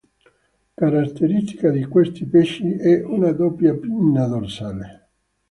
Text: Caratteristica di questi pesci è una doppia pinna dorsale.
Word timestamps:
Caratteristica 0.77 1.69
di 1.69 1.85
questi 1.85 2.25
pesci 2.25 2.71
è 2.73 3.03
una 3.05 3.33
doppia 3.33 3.75
pinna 3.75 4.25
dorsale. 4.25 5.09